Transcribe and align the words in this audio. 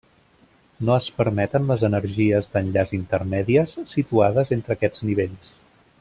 No 0.87 0.93
es 1.01 1.09
permeten 1.17 1.67
les 1.73 1.83
energies 1.89 2.49
d'enllaç 2.55 2.93
intermèdies 3.01 3.75
situades 3.95 4.49
entre 4.59 4.77
aquests 4.79 5.05
nivells. 5.11 5.53